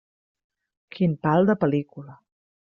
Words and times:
Quin 0.97 1.15
pal 1.27 1.47
de 1.53 1.59
pel·lícula. 1.67 2.19